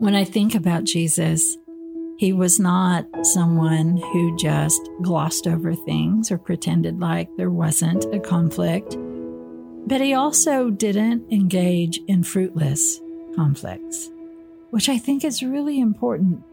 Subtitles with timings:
[0.00, 1.56] When I think about Jesus,
[2.18, 8.20] he was not someone who just glossed over things or pretended like there wasn't a
[8.20, 8.96] conflict,
[9.88, 13.00] but he also didn't engage in fruitless
[13.34, 14.08] conflicts,
[14.70, 16.44] which I think is really important.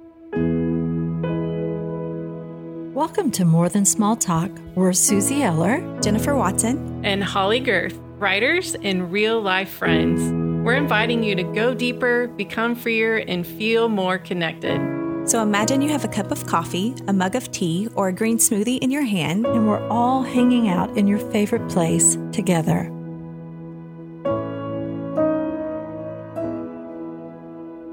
[2.96, 4.50] Welcome to More Than Small Talk.
[4.74, 10.35] We're Suzie Eller, Jennifer Watson, and Holley Gerth, writers and real life friends.
[10.66, 14.82] We're inviting you to go deeper, become freer, and feel more connected.
[15.30, 18.40] So imagine you have a cup of coffee, a mug of tea, or a green
[18.40, 22.92] smoothie in your hand, and we're all hanging out in your favorite place together.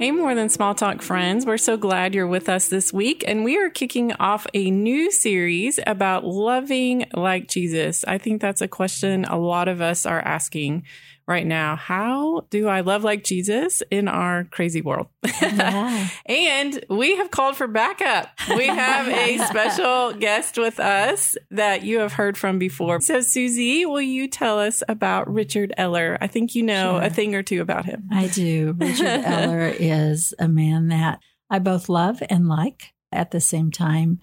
[0.02, 1.44] Hey, more than small talk friends.
[1.44, 3.22] We're so glad you're with us this week.
[3.28, 8.02] And we are kicking off a new series about loving like Jesus.
[8.08, 10.84] I think that's a question a lot of us are asking
[11.26, 11.76] right now.
[11.76, 15.08] How do I love like Jesus in our crazy world?
[15.40, 16.08] Yeah.
[16.26, 18.28] and we have called for backup.
[18.48, 23.00] We have a special guest with us that you have heard from before.
[23.00, 26.18] So, Suzie, will you tell us about Richard Eller?
[26.20, 27.02] I think you know sure.
[27.02, 28.08] a thing or two about him.
[28.10, 28.74] I do.
[28.78, 34.20] Richard Eller is a man that I both love and like at the same time.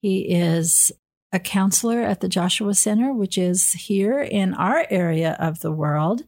[0.00, 0.90] He is
[1.32, 6.24] a counselor at the Joshua Center, which is here in our area of the world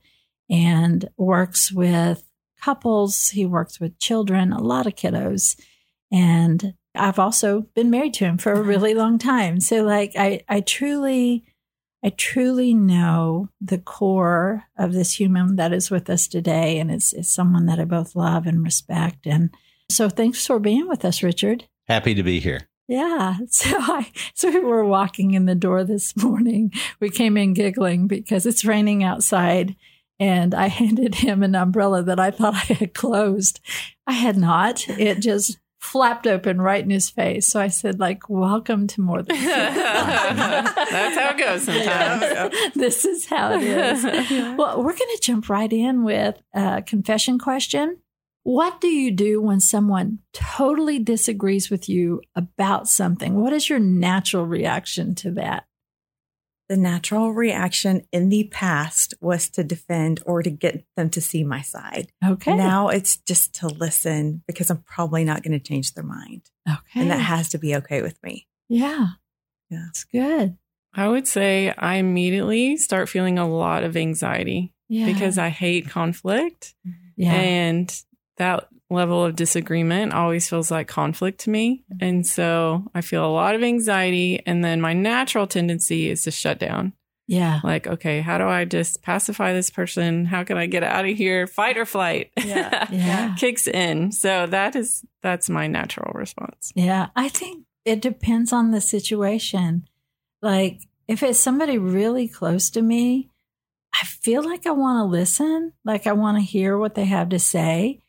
[0.50, 2.24] and works with
[2.60, 3.30] couples.
[3.30, 5.60] He works with children, a lot of kiddos.
[6.10, 8.68] And I've also been married to him for a uh-huh.
[8.68, 9.60] really long time.
[9.60, 11.44] So like I, I truly,
[12.02, 16.78] I truly know the core of this human that is with us today.
[16.78, 19.26] And it's, it's someone that I both love and respect.
[19.26, 19.50] And
[19.90, 21.64] so thanks for being with us, Richard.
[21.86, 22.68] Happy to be here.
[22.88, 23.36] Yeah.
[23.48, 26.72] So I, so we were walking in the door this morning.
[27.00, 29.76] We came in giggling because it's raining outside
[30.20, 33.60] and I handed him an umbrella that I thought I had closed.
[34.06, 34.88] I had not.
[34.88, 37.46] It just flapped open right in his face.
[37.46, 42.72] So I said, like, welcome to more than That's how it goes sometimes.
[42.74, 44.02] this is how it is.
[44.56, 47.98] Well, we're going to jump right in with a confession question.
[48.44, 53.34] What do you do when someone totally disagrees with you about something?
[53.34, 55.64] What is your natural reaction to that?
[56.68, 61.44] the natural reaction in the past was to defend or to get them to see
[61.44, 62.08] my side.
[62.26, 62.56] Okay.
[62.56, 66.42] Now it's just to listen because I'm probably not going to change their mind.
[66.68, 67.00] Okay.
[67.00, 68.46] And that has to be okay with me.
[68.68, 69.08] Yeah.
[69.68, 69.86] Yeah.
[69.88, 70.56] It's good.
[70.94, 75.06] I would say I immediately start feeling a lot of anxiety yeah.
[75.06, 76.74] because I hate conflict.
[76.86, 77.00] Mm-hmm.
[77.16, 77.32] Yeah.
[77.32, 78.02] And
[78.36, 81.84] that level of disagreement always feels like conflict to me.
[82.00, 84.42] And so I feel a lot of anxiety.
[84.46, 86.92] And then my natural tendency is to shut down.
[87.26, 87.60] Yeah.
[87.64, 90.26] Like, okay, how do I just pacify this person?
[90.26, 91.46] How can I get out of here?
[91.46, 92.30] Fight or flight.
[92.36, 92.86] Yeah.
[92.92, 93.34] yeah.
[93.38, 94.12] Kicks in.
[94.12, 96.72] So that is, that's my natural response.
[96.74, 97.08] Yeah.
[97.16, 99.88] I think it depends on the situation.
[100.42, 103.30] Like, if it's somebody really close to me,
[103.94, 107.28] I feel like I want to listen, like I want to hear what they have
[107.30, 108.00] to say.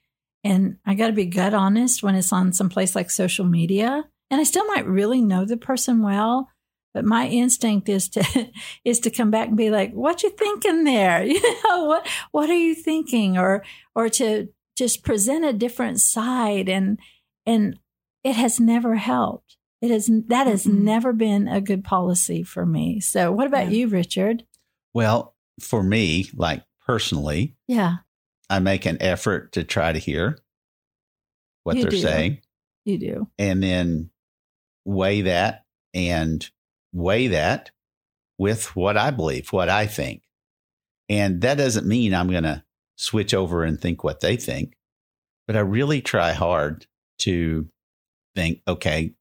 [0.46, 4.06] And I got to be gut honest when it's on some place like social media.
[4.30, 6.50] And I still might really know the person well,
[6.94, 8.52] but my instinct is to
[8.86, 11.24] is to come back and be like, "What you thinking there?
[11.26, 13.64] You know what what are you thinking?" Or
[13.96, 17.00] or to just present a different side, and
[17.48, 17.80] and
[18.24, 19.58] it has never helped.
[19.82, 20.86] It has that has mm-hmm.
[20.86, 23.00] never been a good policy for me.
[23.00, 23.78] So, what about yeah.
[23.78, 24.44] you, Richard?
[24.94, 27.98] Well, for me, like personally, yeah,
[28.50, 30.38] I make an effort to try to hear
[31.64, 31.98] what you they're do.
[31.98, 32.42] saying.
[32.86, 33.28] You do.
[33.40, 34.12] And then
[34.86, 36.48] weigh that and
[36.94, 37.72] weigh that
[38.38, 40.22] with what I believe, what I think.
[41.10, 42.64] And that doesn't mean I'm going to
[42.96, 44.78] switch over and think what they think,
[45.48, 46.86] but I really try hard
[47.20, 47.68] to
[48.36, 49.14] think, okay,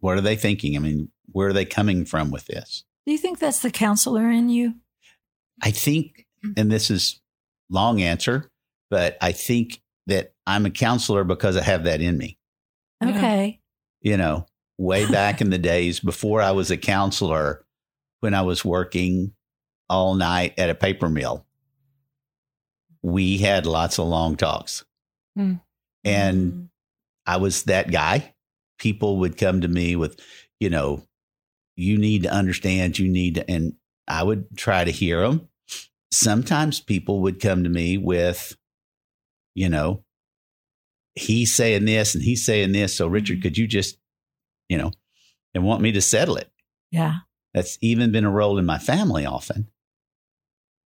[0.00, 0.76] what are they thinking?
[0.76, 2.84] I mean, where are they coming from with this?
[3.04, 4.74] Do you think that's the counselor in you?
[5.62, 6.26] I think,
[6.56, 7.20] and this is
[7.70, 8.50] long answer,
[8.90, 12.38] but I think that I'm a counselor because I have that in me.
[13.02, 13.60] Okay.
[14.00, 14.46] You know,
[14.78, 17.64] way back in the days before I was a counselor,
[18.20, 19.32] when I was working
[19.88, 21.46] all night at a paper mill,
[23.02, 24.84] we had lots of long talks.
[25.38, 25.60] Mm.
[26.04, 26.68] And mm.
[27.26, 28.34] I was that guy.
[28.78, 30.20] People would come to me with,
[30.60, 31.02] you know,
[31.76, 33.74] you need to understand, you need to, and
[34.06, 35.48] I would try to hear them
[36.16, 38.56] sometimes people would come to me with,
[39.56, 40.04] you know,
[41.14, 42.94] he's saying this and he's saying this.
[42.94, 43.42] So, Richard, mm-hmm.
[43.42, 43.98] could you just,
[44.68, 44.92] you know,
[45.54, 46.50] and want me to settle it?
[46.92, 47.16] Yeah.
[47.54, 49.68] That's even been a role in my family often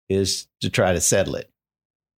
[0.09, 1.49] is to try to settle it.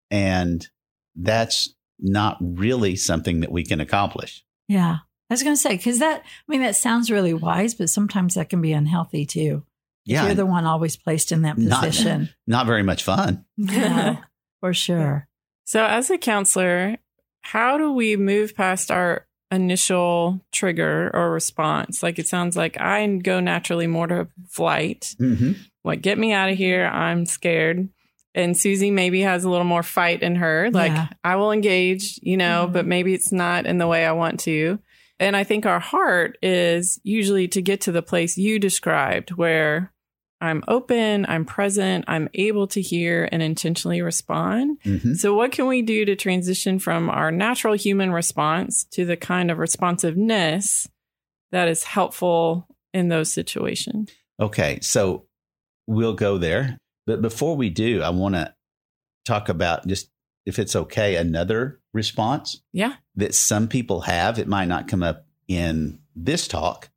[0.10, 0.68] And
[1.16, 4.44] that's not really something that we can accomplish.
[4.68, 4.98] Yeah.
[5.30, 8.34] I was going to say, because that, I mean, that sounds really wise, but sometimes
[8.34, 9.64] that can be unhealthy too.
[10.06, 10.26] Yeah.
[10.26, 12.30] You're the one always placed in that Not- position.
[12.48, 13.46] Not very much fun.
[13.56, 14.18] Yeah,
[14.62, 15.29] for sure.
[15.70, 16.98] So, as a counselor,
[17.42, 22.02] how do we move past our initial trigger or response?
[22.02, 25.14] Like it sounds like I go naturally more to flight.
[25.20, 25.52] hmm
[25.84, 26.86] What, get me out of here.
[26.88, 27.88] I'm scared.
[28.34, 30.72] And Suzie maybe has a little more fight in her.
[30.72, 31.10] Like, Yeah.
[31.24, 32.74] I will engage, you know, Mhm.
[32.74, 34.80] but maybe it's not in the way I want to.
[35.20, 39.92] And I think our heart is usually to get to the place you described where
[40.42, 44.80] I'm open, I'm present, I'm able to hear and intentionally respond.
[44.84, 49.18] hmm So, what can we do to transition from our natural human response to the
[49.18, 50.88] kind of responsiveness
[51.52, 54.10] that is helpful in those situations?
[54.40, 55.26] Okay, so
[55.88, 56.78] we'll go there.
[57.06, 58.54] But before we do, I want to
[59.26, 60.10] talk about just,
[60.46, 62.94] if it's okay, another response Yeah.
[63.16, 64.40] that some people have.
[64.40, 66.90] It might not come up in this talk,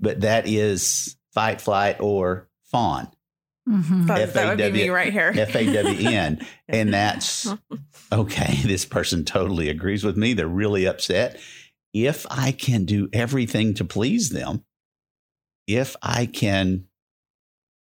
[0.00, 3.08] but that is fight, flight, or fawn.
[3.68, 5.32] hmm That, that would be me right here.
[5.34, 6.46] F A W N.
[6.68, 7.52] And that's
[8.10, 8.56] okay.
[8.64, 10.32] This person totally agrees with me.
[10.32, 11.38] They're really upset.
[11.94, 14.64] If I can do everything to please them,
[15.66, 16.86] if I can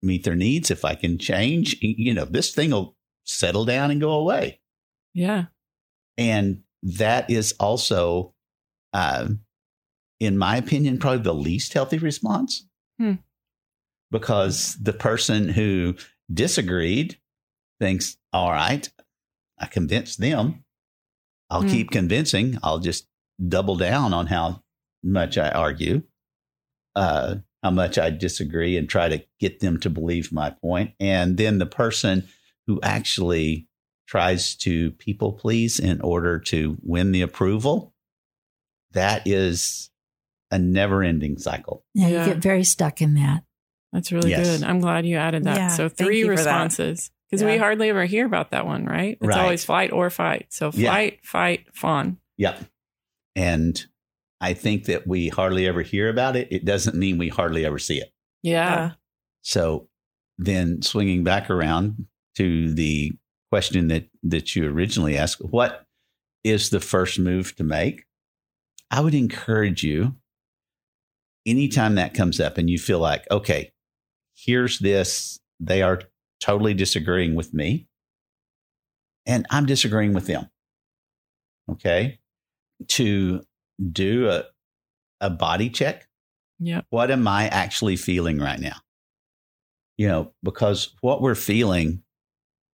[0.02, 4.00] meet their needs, if I can change, you know, this thing will settle down and
[4.00, 4.60] go away.
[5.12, 5.46] Yeah.
[6.16, 8.34] And that is also,
[8.92, 9.40] um,
[10.20, 12.66] in my opinion, probably the least healthy response.
[12.98, 13.14] Hmm.
[14.10, 15.96] Because the person who
[16.32, 17.18] disagreed
[17.80, 18.88] thinks, all right,
[19.58, 20.64] I convinced them.
[21.50, 21.68] I'll Hmm.
[21.68, 22.58] keep convincing.
[22.62, 23.06] I'll just
[23.48, 24.62] double down on how
[25.02, 26.02] much I argue,
[26.94, 30.94] uh, how much I disagree, and try to get them to believe my point.
[31.00, 32.28] And then the person
[32.66, 33.68] who actually
[34.06, 37.94] tries to people please in order to win the approval,
[38.92, 39.90] that is
[40.50, 41.84] a never ending cycle.
[41.92, 42.26] Yeah, Yeah.
[42.26, 43.44] you get very stuck in that.
[43.92, 44.58] That's really Yes.
[44.60, 44.66] good.
[44.66, 45.56] I'm glad you added that.
[45.56, 46.38] Yeah, so, three you for that.
[46.38, 49.16] responses because we hardly ever hear about that one, right?
[49.20, 49.38] It's Right.
[49.38, 50.46] always flight or fight.
[50.50, 50.90] So, Yeah.
[50.90, 52.18] flight, fight, fawn.
[52.36, 52.64] Yep.
[53.34, 53.84] And
[54.40, 56.48] I think that we hardly ever hear about it.
[56.50, 58.12] It doesn't mean we hardly ever see it.
[58.42, 58.92] Yeah.
[59.42, 59.88] So
[60.38, 62.06] then swinging back around
[62.36, 63.12] to the
[63.50, 65.86] question that, that you originally asked, what
[66.44, 68.04] is the first move to make?
[68.90, 70.16] I would encourage you
[71.46, 73.72] anytime that comes up and you feel like, okay,
[74.36, 76.02] here's this, they are
[76.40, 77.88] totally disagreeing with me
[79.24, 80.48] and I'm disagreeing with them.
[81.70, 82.20] Okay.
[82.88, 83.42] To
[83.92, 84.44] do a,
[85.20, 86.06] a body check
[86.58, 86.86] Yep.
[86.90, 88.76] what am I actually feeling right now?
[89.98, 92.02] You know, because what we're feeling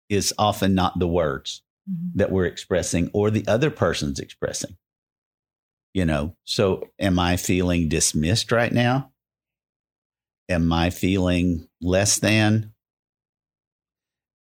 [0.08, 2.18] is often not the words mm-hmm.
[2.18, 4.76] that we're expressing or the other person's expressing.
[5.94, 9.11] You know, so am I feeling dismissed right now?
[10.48, 12.72] Am I feeling less than?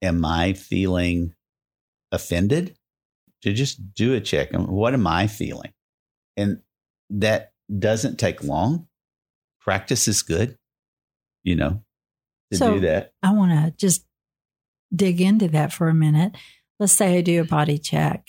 [0.02, 1.34] Am I feeling
[2.12, 2.76] offended?
[3.44, 4.50] To just do a check.
[4.54, 5.72] What am I feeling?
[6.38, 6.62] And
[7.10, 8.88] that doesn't take long
[9.62, 10.58] practice is good,
[11.44, 11.84] you know,
[12.52, 13.14] to So- do that.
[13.24, 14.06] I want to just
[14.94, 16.36] dig into that for a minute.
[16.80, 18.28] Let's say I do a body check.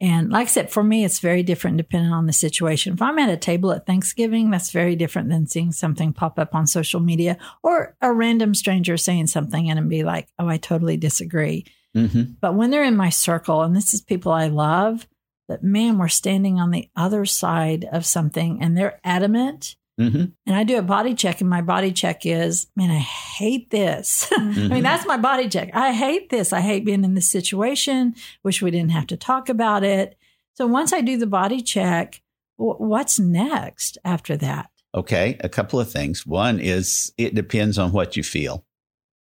[0.00, 2.92] And like I said, for me, it's very different depending on the situation.
[2.92, 6.54] If I'm at a table at Thanksgiving, that's very different than seeing something pop up
[6.54, 10.98] on social media or a random stranger saying something and be like, oh, I totally
[10.98, 11.64] disagree.
[11.96, 12.32] Mm-hmm.
[12.40, 15.06] But when they're in my circle, and this is people I love,
[15.48, 19.76] that man, we're standing on the other side of something and they're adamant.
[20.00, 20.24] Mm-hmm.
[20.46, 24.30] And I do a body check, and my body check is, man, I hate this.
[24.36, 25.70] I mean, that's my body check.
[25.74, 26.52] I hate this.
[26.52, 28.14] I hate being in this situation.
[28.42, 30.16] Wish we didn't have to talk about it.
[30.54, 32.22] So once I do the body check,
[32.56, 34.70] wh- what's next after that?
[34.94, 35.36] Okay.
[35.40, 36.26] A couple of things.
[36.26, 38.64] One is it depends on what you feel.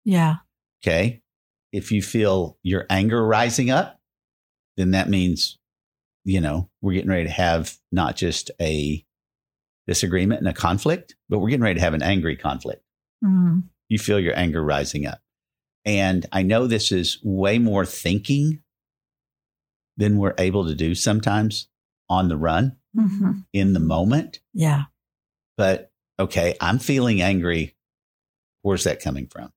[0.03, 0.37] Yeah.
[0.83, 1.21] Okay.
[1.71, 3.99] If you feel your anger rising up,
[4.77, 5.57] then that means,
[6.23, 9.04] you know, we're getting ready to have not just a
[9.87, 12.83] disagreement and a conflict, but we're getting ready to have an angry conflict.
[13.23, 15.19] Mm, You feel your anger rising up.
[15.85, 18.61] And I know this is way more thinking
[19.97, 21.67] than we're able to do sometimes
[22.09, 23.45] on the run mhm.
[23.53, 24.39] in the moment.
[24.53, 24.85] Yeah.
[25.57, 27.75] But okay, I'm feeling angry.
[28.63, 29.53] Where's that coming from?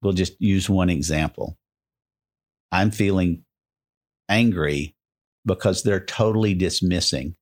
[0.00, 1.58] We'll just use one example.
[2.70, 3.44] I'm feeling
[4.28, 4.96] angry
[5.44, 7.36] because they're totally dismissing.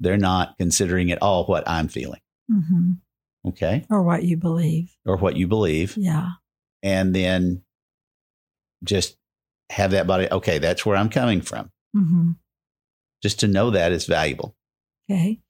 [0.00, 2.20] They're not considering at all what I'm feeling.
[2.50, 2.92] hmm
[3.46, 3.84] Okay.
[3.90, 4.96] Or what you believe.
[5.04, 5.96] Or what you believe.
[5.98, 6.30] Yeah.
[6.82, 7.62] And then
[8.82, 9.16] just
[9.70, 10.28] have that body.
[10.30, 10.58] Okay.
[10.58, 11.70] That's where I'm coming from.
[11.94, 12.32] hmm
[13.22, 14.56] Just to know that is valuable.
[15.10, 15.40] Okay.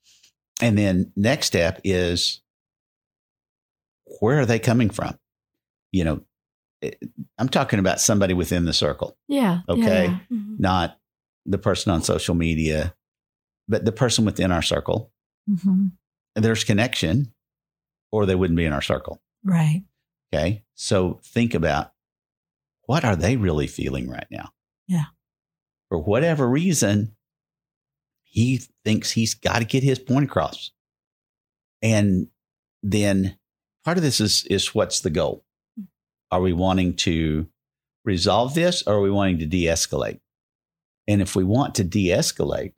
[0.60, 2.40] And then next step is
[4.20, 5.18] where are they coming from?
[5.92, 6.20] You know,
[7.38, 9.60] I'm talking about somebody within the circle, Yeah.
[9.68, 10.06] Okay.
[10.06, 10.18] Yeah,
[10.58, 10.98] not
[11.46, 12.94] the person on social media,
[13.68, 15.12] but the person within our circle.
[15.46, 15.56] yeah.
[15.56, 15.86] hmm
[16.34, 17.32] There's connection
[18.12, 19.20] or they wouldn't be in our circle.
[19.44, 19.84] Right.
[20.32, 20.64] Okay.
[20.74, 21.92] So think about
[22.86, 24.50] what are they really feeling right now?
[24.86, 25.04] Yeah.
[25.88, 27.14] For whatever reason,
[28.24, 30.70] he thinks he's got to get his point across.
[31.82, 32.28] And
[32.82, 33.38] then
[33.84, 35.44] part of this is is what's the goal?
[36.30, 37.46] Are we wanting to
[38.04, 40.20] resolve this or are we wanting to de-escalate?
[41.06, 42.72] And if we want to de-escalate,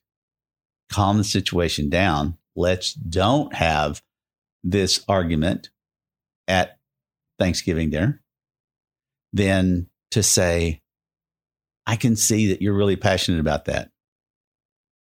[0.91, 4.03] calm the situation down, let's don't have
[4.63, 5.71] this argument
[6.49, 6.79] at
[7.39, 8.23] Thanksgiving dinner,
[9.33, 10.83] then to say,
[11.87, 13.91] I can see that you're really passionate about that.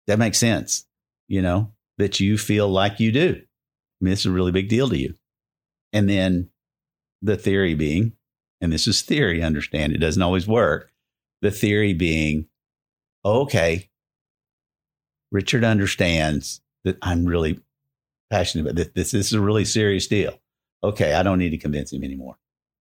[0.07, 0.87] That makes sense,
[1.27, 3.41] you know, that you feel like you do.
[3.41, 5.15] I mean, is a really big deal to you.
[5.93, 6.51] And then
[7.23, 8.13] the theory being,
[8.61, 10.93] and this is theory, understand it doesn't always work.
[11.43, 12.49] The theory being,
[13.25, 13.91] okay,
[15.31, 17.61] Richard understands that I'm really
[18.31, 18.89] passionate about this.
[18.95, 20.39] This, this is a really serious deal.
[20.83, 22.37] Okay, I don't need to convince him anymore.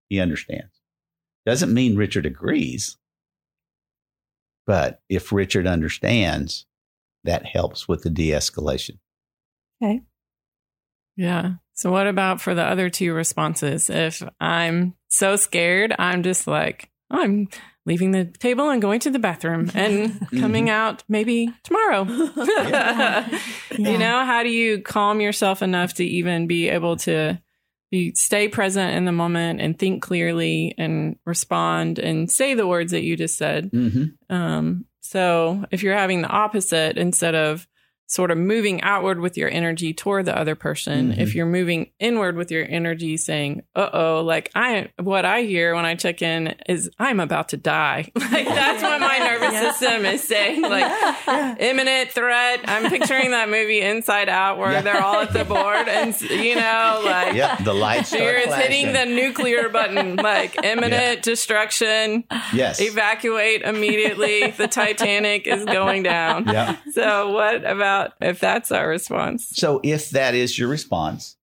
[0.10, 0.82] He understands.
[1.46, 2.98] Doesn't mean Richard agrees,
[4.66, 6.66] but if Richard understands,
[7.24, 9.00] that helps with the de escalation.
[9.82, 10.02] Okay.
[11.16, 11.54] Yeah.
[11.74, 13.90] So what about for the other two responses?
[13.90, 17.50] If I'm so scared, I'm just like, oh, I'm
[17.88, 22.06] leaving the table and going to the bathroom and coming out maybe tomorrow.
[23.78, 27.40] You know, how do you calm yourself enough to even be able to
[27.92, 32.92] be stay present in the moment and think clearly and respond and say the words
[32.92, 33.72] that you just said?
[33.72, 34.36] Mm-hmm.
[34.36, 37.68] Um, so if you're having the opposite, instead of
[38.10, 41.20] sort of moving outward with your energy toward the other person, Mhm.
[41.20, 45.76] if you're moving inward with your energy saying, uh oh, like I, what I hear
[45.76, 48.10] when I check in is I'm about to die.
[48.16, 49.72] like that's what my nervous Yeah.
[49.74, 50.62] system is saying.
[50.62, 50.90] Like
[51.60, 52.62] imminent threat.
[52.66, 54.82] I'm picturing that movie Inside Out where Yeah.
[54.82, 58.54] they're all at the board and, you know, like, Yep, the lights start Fear is
[58.56, 62.24] hitting the nuclear button, like imminent destruction
[62.54, 62.80] yes.
[62.80, 64.52] evacuate immediately.
[64.52, 66.46] the Titanic is going down.
[66.48, 66.78] Yeah.
[66.94, 69.50] So, what about if that's our response?
[69.50, 71.38] So if that is your response,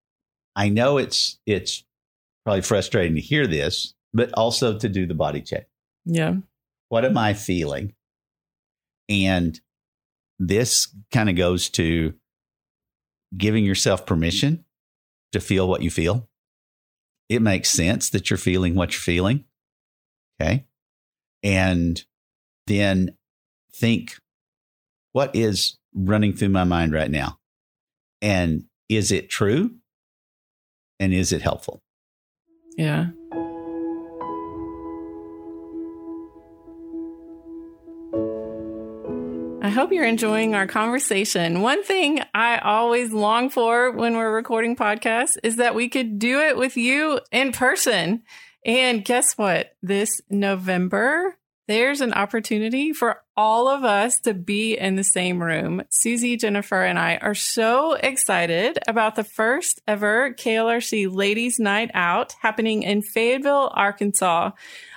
[0.57, 1.85] I know it's it's
[2.45, 5.67] probably frustrating to hear this, but also to do the body check.
[6.05, 6.37] Yeah.
[6.89, 7.95] What am I feeling?
[9.09, 9.61] And
[10.39, 12.15] this kind of goes to
[13.37, 14.65] giving yourself permission
[15.33, 16.29] to feel what you feel.
[17.29, 19.45] It makes sense that you're feeling what you're feeling.
[20.41, 20.67] Okay.
[21.43, 22.05] And
[22.67, 23.17] then
[23.75, 24.17] think
[25.13, 27.39] what is running through my mind right now?
[28.21, 29.77] And is it true?
[31.01, 31.83] And is it helpful?
[32.77, 33.09] Yeah.
[39.63, 41.63] I hope you're enjoying our conversation.
[41.63, 46.41] One thing I always long for when we're recording podcasts is that we could do
[46.41, 48.23] it with you in person.
[48.67, 49.75] And guess what?
[49.83, 55.83] This November, there's an opportunity for all of us to be in the same room.
[55.91, 62.35] Suzie, Jennifer, and I are so excited about the first ever KLRC Ladies Night Out
[62.41, 64.51] happening in Fayetteville, Arkansas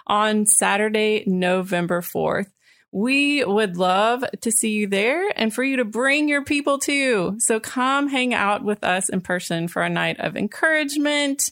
[0.06, 2.48] on Saturday, November 4th.
[2.92, 7.36] We would love to see you there and for you to bring your people too.
[7.40, 11.52] So come hang out with us in person for a night of encouragement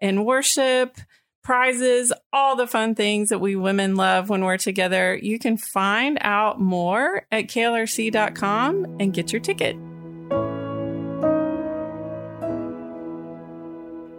[0.00, 0.96] and worship,
[1.46, 5.16] prizes, all the fun things that we women love when we're together.
[5.22, 9.76] You can find out more at klrc.com and get your ticket.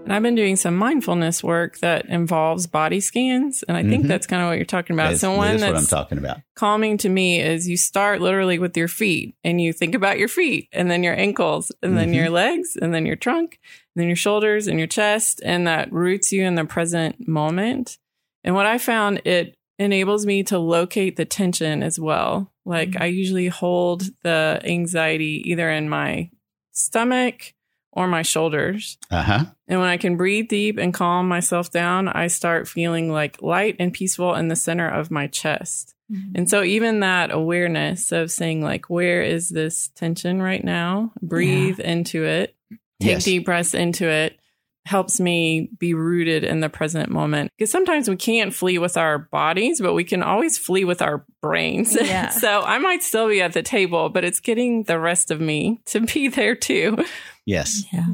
[0.06, 3.62] And I've been doing some mindfulness work that involves body scans.
[3.68, 4.08] And I think Mhm.
[4.08, 5.10] that's kind of what you're talking about.
[5.10, 6.38] That's, so one that's what I'm talking about.
[6.56, 10.30] calming to me is you start literally with your feet and you think about your
[10.30, 12.16] feet and then your ankles and then Mhm.
[12.16, 13.60] your legs and then your trunk
[13.98, 15.42] then your shoulders and your chest.
[15.44, 17.98] And that roots you in the present moment.
[18.44, 22.52] And what I found, it enables me to locate the tension as well.
[22.66, 23.02] Like Mhm.
[23.02, 26.30] I usually hold the anxiety either in my
[26.72, 27.54] stomach
[27.92, 28.98] or my shoulders.
[29.10, 29.46] Uh huh.
[29.68, 33.76] And when I can breathe deep and calm myself down, I start feeling like light
[33.80, 35.94] and peaceful in the center of my chest.
[36.36, 41.12] And so even that awareness of saying like, where is this tension right now?
[41.22, 42.56] Breathe into it.
[43.00, 43.24] Take Yes.
[43.26, 44.40] deep breaths into it.
[44.86, 47.52] helps me be rooted in the present moment.
[47.58, 51.26] Because sometimes we can't flee with our bodies, but we can always flee with our
[51.42, 51.94] brains.
[52.02, 52.30] Yeah.
[52.30, 55.82] so I might still be at the table, but it's getting the rest of me
[55.88, 57.04] to be there too.
[57.46, 57.84] Yes.
[57.92, 58.06] Yeah.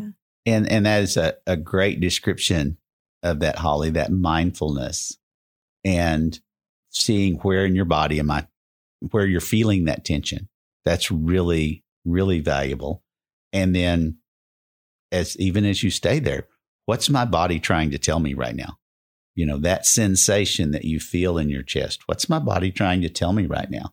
[0.47, 2.77] And and that is a, a great description
[3.21, 5.15] of that, Holley, that mindfulness
[5.85, 6.39] and
[6.89, 8.47] seeing where in your body am I
[9.11, 10.49] where you're feeling that tension.
[10.85, 13.03] That's really, really valuable.
[13.51, 14.17] And then
[15.13, 16.47] as even as you stay there,
[16.85, 18.77] what's my body trying to tell me right now?
[19.35, 22.01] You know, that sensation that you feel in your chest.
[22.07, 23.91] What's my body trying to tell me right now?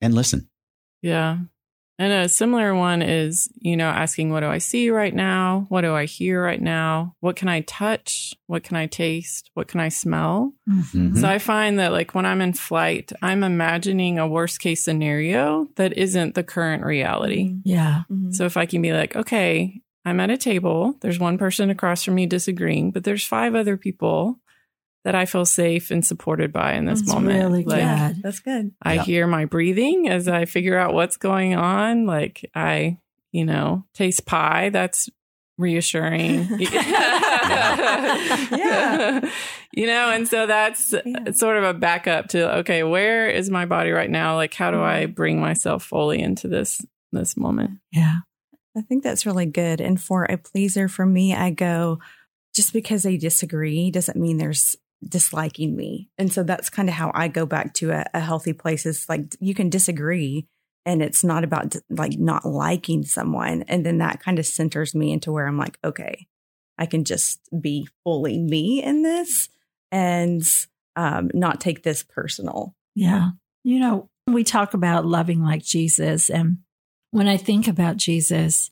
[0.00, 0.48] And listen.
[1.02, 1.38] Yeah.
[1.98, 5.64] And a similar one is, you know, asking, what do I see right now?
[5.70, 7.14] What do I hear right now?
[7.20, 8.34] What can I touch?
[8.46, 9.50] What can I taste?
[9.54, 10.52] What can I smell?
[10.68, 11.16] Mhm.
[11.18, 15.68] So I find that, like, when I'm in flight, I'm imagining a worst case scenario
[15.76, 17.54] that isn't the current reality.
[17.64, 18.02] Yeah.
[18.12, 18.34] Mhm.
[18.34, 22.04] So if I can be like, okay, I'm at a table, there's one person across
[22.04, 24.38] from me disagreeing, but there's five other people
[25.02, 27.38] that I feel safe and supported by in this That's moment.
[27.42, 28.22] really like, good.
[28.22, 28.72] that's good.
[28.80, 29.02] I Yeah.
[29.02, 32.06] hear my breathing as I figure out what's going on.
[32.06, 32.98] Like I,
[33.32, 34.70] you know, taste pie.
[34.70, 35.10] That's
[35.58, 36.48] reassuring.
[38.50, 39.30] Yeah.
[39.72, 41.30] You know, and so that's Yeah.
[41.34, 44.36] sort of a backup to okay, where is my body right now?
[44.36, 44.86] Like how do mm-hmm.
[44.86, 47.78] I bring myself fully into this this moment?
[47.92, 48.18] Yeah.
[48.76, 49.80] I think that's really good.
[49.80, 51.98] And for a pleaser, for me, I go,
[52.54, 56.08] just because they disagree doesn't mean there's disliking me.
[56.18, 59.08] And so that's kind of how I go back to a, a healthy place is
[59.08, 60.46] like you can disagree
[60.84, 63.62] and it's not about like not liking someone.
[63.68, 66.26] And then that kind of centers me into where I'm like, okay,
[66.78, 69.48] I can just be fully me in this
[69.90, 70.42] and
[70.94, 72.74] um, not take this personal.
[72.94, 73.30] Yeah.
[73.64, 76.30] You know, we talk about loving like Jesus.
[76.30, 76.58] And
[77.10, 78.70] when I think about Jesus,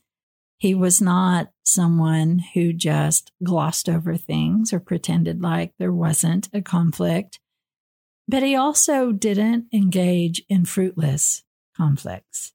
[0.57, 6.61] he was not someone who just glossed over things or pretended like there wasn't a
[6.61, 7.39] conflict,
[8.27, 11.43] but he also didn't engage in fruitless
[11.75, 12.53] conflicts,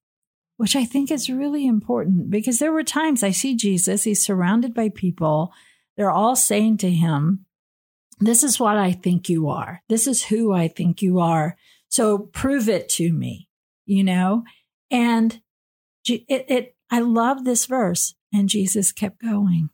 [0.56, 4.74] which I think is really important because there were times I see Jesus, he's surrounded
[4.74, 5.52] by people,
[5.96, 7.44] they're all saying to him,
[8.18, 9.82] This is what I think you are.
[9.88, 11.56] This is who I think you are.
[11.88, 13.48] So prove it to me,
[13.84, 14.44] you know?
[14.90, 15.40] And
[16.10, 18.14] it, it, I love this verse.
[18.32, 19.70] And Jesus kept going.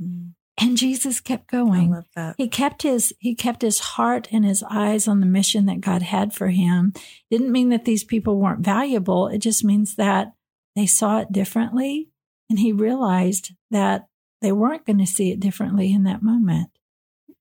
[0.00, 0.32] Mm.
[0.56, 1.90] And Jesus kept I going.
[1.90, 2.36] love that.
[2.38, 6.02] He kept his he kept his heart and his eyes on the mission that God
[6.02, 6.92] had for him.
[7.30, 9.26] Didn't mean that these people weren't valuable.
[9.26, 10.32] It just means that
[10.76, 12.10] they saw it differently
[12.48, 14.06] and he realized that
[14.40, 16.70] they weren't going to see it differently in that moment.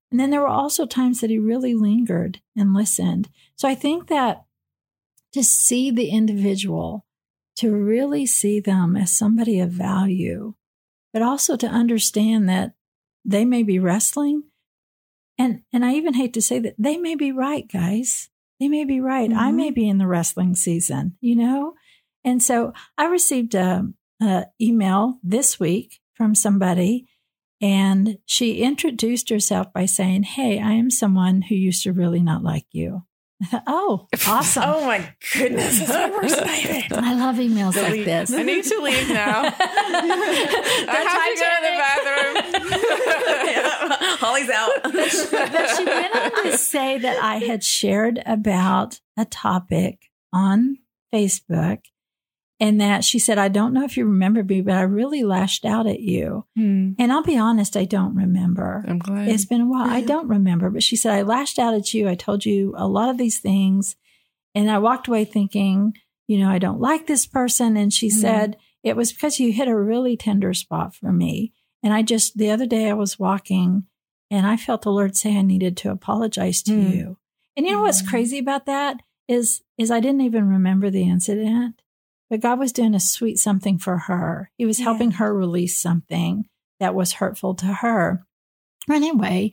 [0.09, 3.29] And then there were also times that he really lingered and listened.
[3.55, 4.45] So I think that
[5.33, 7.05] to see the individual,
[7.57, 10.53] to really see them as somebody of value,
[11.11, 12.73] but also to understand that
[13.25, 14.43] they may be wrestling.
[15.37, 18.29] And and I even hate to say that they may be right, guys.
[18.59, 19.31] They may be right.
[19.31, 19.55] I Mhm.
[19.55, 21.73] may be in the wrestling season, you know?
[22.23, 27.07] And so I received a, a email this week from somebody
[27.59, 32.43] and she introduced herself by saying, Hey, I am someone who used to really not
[32.43, 33.03] like you.
[33.43, 34.63] I thought, oh, awesome.
[34.65, 35.79] Oh my goodness.
[35.79, 36.83] That's my worst nightmare.
[36.91, 38.31] I love emails like this.
[38.31, 39.41] I need to leave now.
[39.43, 39.49] I
[41.09, 42.79] have to go to the bathroom.
[44.19, 44.71] Holley's out.
[44.83, 50.77] but she went on to say that I had shared about a topic on
[51.13, 51.79] Facebook
[52.63, 55.65] and that she said, I don't know if you remember me, but I really lashed
[55.65, 56.45] out at you.
[56.55, 58.85] Hmm, And I'll be honest, I don't remember.
[58.87, 59.27] I'm glad.
[59.27, 59.85] It's been a while.
[59.89, 62.07] I don't remember, but she said, I lashed out at you.
[62.07, 63.97] I told you a lot of these things.
[64.55, 65.93] And I walked away thinking,
[66.25, 67.75] you know, I don't like this person.
[67.75, 68.11] And she Mhm.
[68.21, 71.51] said, it was because you hit a really tender spot for me.
[71.83, 73.83] And I just, the other day I was walking
[74.31, 76.95] and I felt the Lord say I needed to apologize to Mm.
[76.95, 77.17] you.
[77.57, 81.81] And you know what's crazy about that is, is I didn't even remember the incident,
[82.29, 84.49] but God was doing a sweet something for her.
[84.57, 84.85] He was Yeah.
[84.85, 86.45] helping her release something
[86.79, 88.25] that was hurtful to her.
[88.91, 89.51] Anyway,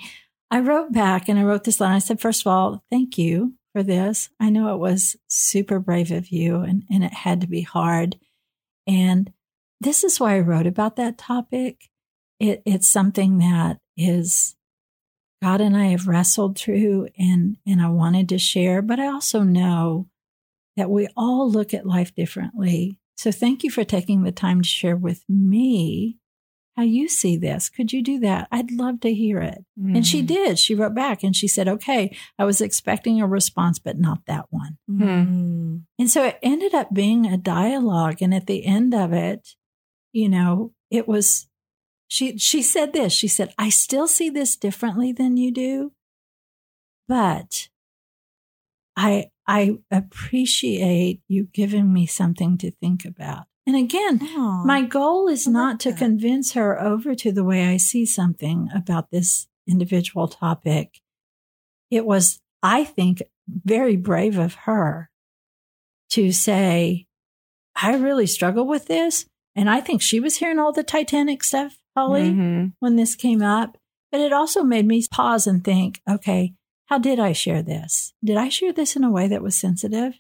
[0.51, 1.95] I wrote back and I wrote this line.
[1.95, 4.31] I said, first of all, thank you for this.
[4.41, 8.19] I know it was super brave of you and, and it had to be hard.
[8.87, 9.33] And
[9.81, 11.89] this is why I wrote about that topic.
[12.41, 14.57] It, it's something that is
[15.43, 19.43] God and I have wrestled through and, and I wanted to share, but I also
[19.43, 20.09] know
[20.77, 22.99] that we all look at life differently.
[23.17, 26.17] So thank you for taking the time to share with me
[26.77, 27.69] how you see this.
[27.69, 28.49] Could you do that?
[28.51, 29.65] I'd love to hear it.
[29.77, 30.27] And she Mhm.
[30.27, 30.59] did.
[30.59, 34.47] She wrote back and she said, okay, I was expecting a response, but not that
[34.51, 34.79] one.
[34.89, 35.83] Mm.
[35.99, 38.23] And so it ended up being a dialogue.
[38.23, 39.57] And at the end of it,
[40.13, 41.49] you know, it was,
[42.09, 43.13] she she said this.
[43.13, 45.93] She said, "I still see this differently than you do,
[47.09, 47.69] but
[49.03, 54.65] I I appreciate you giving me something to think about." And again, Aw.
[54.65, 55.99] my goal is not to that.
[55.99, 61.01] convince her over to the way I see something about this individual topic.
[61.91, 65.11] It was, I think, very brave of her
[66.11, 67.07] to say,
[67.77, 69.27] I really struggle with this.
[69.55, 72.73] And I think she was hearing all the Titanic stuff, Holley, Mhm.
[72.81, 73.77] when this came up.
[74.11, 76.55] But it also made me pause and think, okay,
[76.91, 78.13] how did I share this?
[78.23, 80.19] Did I share this in a way that was sensitive?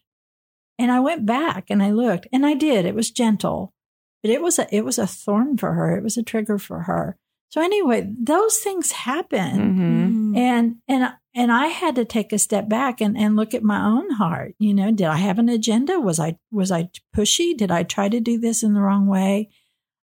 [0.79, 2.87] And I went back and I looked and I did.
[2.87, 3.75] It was gentle,
[4.23, 5.97] but it was a, it was a thorn for her.
[5.99, 7.17] It was a trigger for her.
[7.51, 10.11] So anyway, those things happen Mhm.
[10.35, 10.37] Mhm.
[10.39, 13.85] and and and I had to take a step back and, and look at my
[13.85, 14.55] own heart.
[14.59, 15.99] You know, did I have an agenda?
[16.01, 17.57] Was I was I pushy?
[17.57, 19.51] Did I try to do this in the wrong way?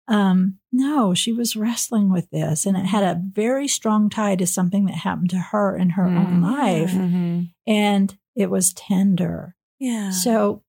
[0.07, 4.47] Um, no, she was wrestling with this, and it had a very strong tie to
[4.47, 6.43] something that happened to her in her own Mm.
[6.43, 7.51] life, Mhm.
[7.65, 9.55] and it was tender.
[9.79, 10.09] yeah.
[10.11, 10.63] So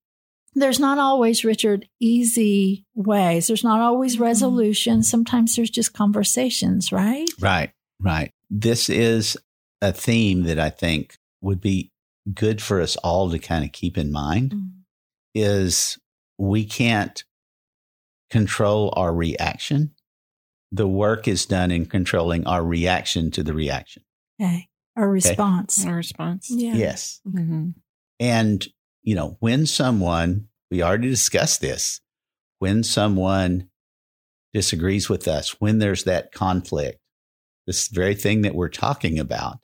[0.55, 3.47] there's not always, Richard, easy ways.
[3.47, 4.21] There's not always Mhm.
[4.21, 5.03] resolution.
[5.03, 7.29] Sometimes there's just conversations, right?
[7.41, 7.71] Right,
[8.01, 8.33] right.
[8.51, 9.37] This is
[9.81, 11.91] a theme that I think would be
[12.35, 14.71] good for us all to kind of keep in mind Mhm.
[15.35, 15.99] is
[16.39, 17.25] we can't
[18.31, 19.93] control our reaction.
[20.73, 24.03] The work is done in controlling our reaction to the reaction.
[24.41, 24.69] Okay.
[24.97, 25.85] A response.
[25.85, 26.51] A response.
[26.51, 26.75] Yeah.
[26.75, 27.21] Yes.
[27.27, 27.75] Mhm.
[28.21, 28.67] And,
[29.03, 32.01] you know, when someone, we already discussed this,
[32.59, 33.71] when someone
[34.53, 37.01] disagrees with us, when there's that conflict,
[37.67, 39.59] this very thing that we're talking about,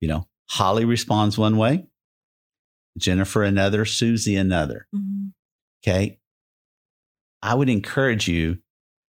[0.00, 1.86] you know, Holley responds one way,
[2.96, 4.86] Jennifer another, Suzie another.
[4.94, 5.32] Mhm.
[5.82, 6.19] Okay.
[7.42, 8.58] I would encourage you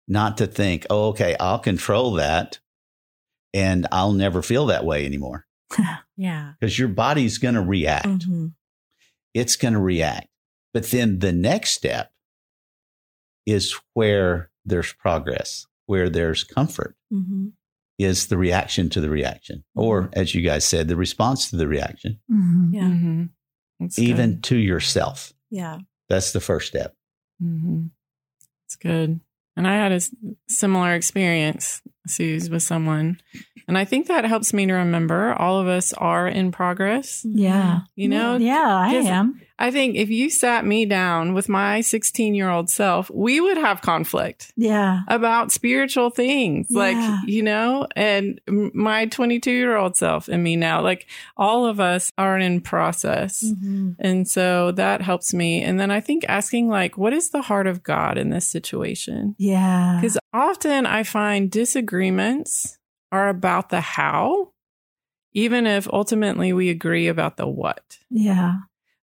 [0.08, 2.58] not to think, oh, okay, I'll control that
[3.54, 5.46] and I'll never feel that way anymore
[6.16, 6.52] Yeah.
[6.60, 8.06] because your body's going to react.
[8.28, 8.54] Mhm.
[9.34, 10.28] It's going to react.
[10.72, 12.10] But then the next step
[13.46, 17.52] is where there's progress, where there's comfort, Mhm.
[17.98, 19.64] is the reaction to the reaction.
[19.74, 22.72] Or, as you guys said, the response to the reaction, Mhm.
[22.74, 22.82] Yeah.
[22.90, 23.30] Mhm.
[23.98, 24.44] Even good.
[24.44, 25.32] to yourself.
[25.50, 25.78] Yeah.
[26.08, 26.94] That's the first step.
[27.42, 27.90] Mhm.
[28.66, 29.20] It's good.
[29.56, 30.00] And I had a
[30.48, 33.20] similar experience, Suze, with someone.
[33.68, 37.24] And I think that helps me to remember all of us are in progress.
[37.28, 37.80] Yeah.
[37.96, 39.40] You know, Yeah, I am.
[39.58, 43.56] I think if you sat me down with my 16 year old self, we would
[43.56, 45.00] have conflict Yeah.
[45.08, 46.78] about spiritual things, Yeah.
[46.78, 51.06] like, you know, and my 22 year old self and me now, like
[51.38, 53.42] all of us are in process.
[53.42, 53.96] Mhm.
[53.98, 55.62] And so that helps me.
[55.62, 59.34] And then I think asking, like, what is the heart of God in this situation?
[59.38, 59.96] Yeah.
[59.98, 61.50] Because often I find
[61.96, 62.78] disagreements
[63.10, 64.52] are about the how,
[65.32, 67.98] even if ultimately we agree about the what.
[68.10, 68.56] Yeah.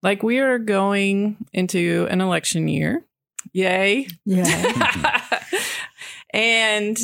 [0.04, 3.06] Like we are going into an election year.
[3.54, 4.08] Yay.
[4.26, 5.22] Yeah.
[6.34, 6.98] and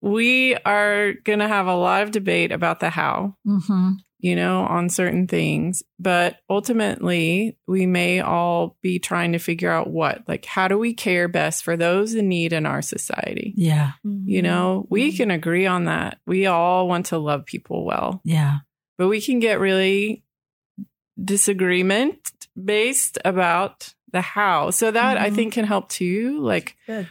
[0.00, 4.62] we are going to have a lot of debate about the how, hmm you know,
[4.62, 5.82] on certain things.
[5.98, 10.92] But ultimately, we may all be trying to figure out what, like, how do we
[10.94, 13.54] care best for those in need in our society?
[13.56, 13.92] Yeah.
[14.02, 15.16] You know, we Mhm.
[15.16, 16.18] can agree on that.
[16.26, 18.58] We all want to love people well, Yeah.
[18.96, 20.24] but we can get really
[21.22, 24.70] disagreement based about the how.
[24.70, 25.34] So that I Mhm.
[25.34, 26.40] think can help too.
[26.40, 27.08] Like Good.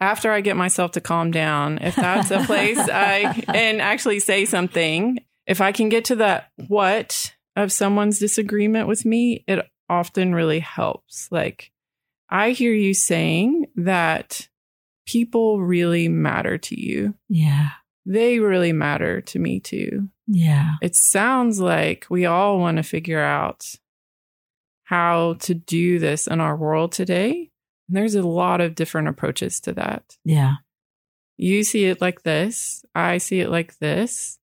[0.00, 4.44] after I get myself to calm down, if that's a place I and actually say
[4.44, 10.34] something, if I can get to that what of someone's disagreement with me, it often
[10.34, 11.28] really helps.
[11.30, 11.70] Like
[12.30, 14.48] I hear you saying that
[15.06, 17.14] people really matter to you.
[17.28, 17.70] Yeah.
[18.06, 20.08] They really matter to me too.
[20.26, 20.74] Yeah.
[20.80, 23.66] It sounds like we all want to figure out
[24.84, 27.50] how to do this in our world today.
[27.88, 30.16] And there's a lot of different approaches to that.
[30.24, 30.54] Yeah.
[31.36, 34.38] You see it like this, I see it like this.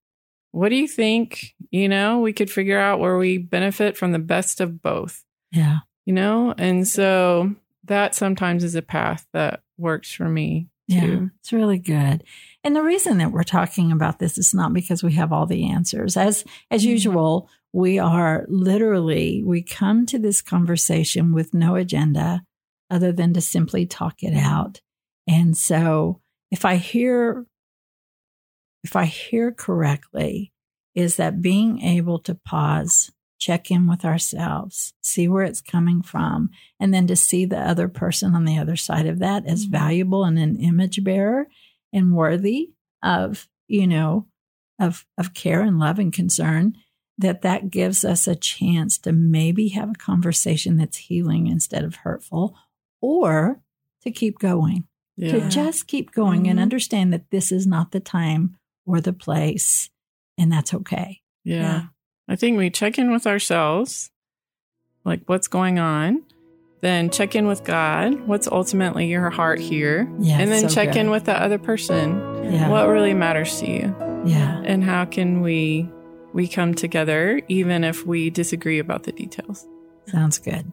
[0.52, 1.56] What do you think?
[1.72, 5.80] You know, we could figure out where we benefit from the best of both, Yeah.
[6.06, 6.54] you know?
[6.58, 11.02] And so that sometimes is a path that works for me Yeah.
[11.02, 11.32] too.
[11.40, 12.24] It's really good.
[12.64, 15.66] And the reason that we're talking about this is not because we have all the
[15.70, 16.18] answers.
[16.18, 16.90] As as Mhm.
[16.90, 22.44] usual, we are literally we come to this conversation with no agenda
[22.90, 24.82] other than to simply talk it out.
[25.28, 27.46] And so if I hear
[28.84, 30.52] if I hear correctly,
[30.96, 36.50] is that being able to pause, check in with ourselves, see where it's coming from,
[36.80, 39.72] and then to see the other person on the other side of that as Mhm.
[39.72, 41.48] valuable and an image bearer
[41.94, 44.28] and worthy of, you know,
[44.78, 46.76] of, of care and love and concern,
[47.18, 51.96] that that gives us a chance to maybe have a conversation that's healing instead of
[51.96, 52.56] hurtful
[53.02, 53.62] or
[54.02, 54.86] to keep going,
[55.18, 55.32] Yeah.
[55.32, 56.64] to just keep going and Mhm.
[56.64, 58.56] understand that this is not the time
[58.90, 59.90] or the place
[60.38, 61.22] and that's okay.
[61.44, 61.62] yeah.
[61.62, 61.82] Yeah.
[62.28, 64.12] I think we check in with ourselves,
[65.04, 66.24] like what's going on.
[66.82, 68.28] Then check in with God.
[68.28, 70.10] What's ultimately your heart here?
[70.20, 70.40] Yeah.
[70.40, 72.20] and then so check in with the other person.
[72.54, 72.70] yeah.
[72.70, 73.96] What really matters to you?
[74.26, 74.62] yeah.
[74.64, 75.90] And how can we
[76.34, 79.68] we come together even if we disagree about the details?
[80.08, 80.72] Sounds good.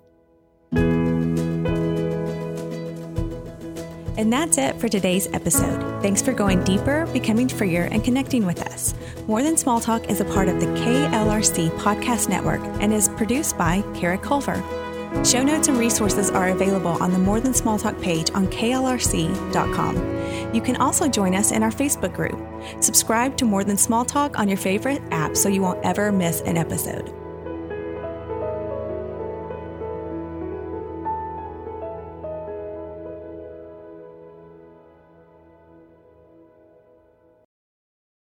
[4.16, 6.02] And that's it for today's episode.
[6.02, 8.94] Thanks for going deeper, becoming freer, and connecting with us.
[9.26, 13.58] More Than Small Talk is a part of the KLRC Podcast Network and is produced
[13.58, 14.62] by Kara Culver.
[15.24, 19.96] Show notes and resources are available on the More Than Small Talk page on klrc.com.
[20.54, 22.38] You can also join us in our Facebook group.
[22.82, 26.40] Subscribe to More Than Small Talk on your favorite app so you won't ever miss
[26.42, 27.12] an episode.